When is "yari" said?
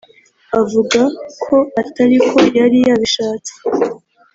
2.59-2.77